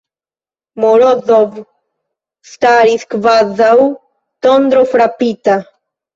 [0.85, 1.59] Morozov
[2.53, 3.77] staris kvazaŭ
[4.49, 5.61] tondrofrapita.